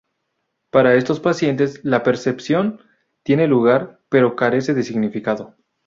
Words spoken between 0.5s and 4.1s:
Para estos pacientes, la percepción tiene lugar,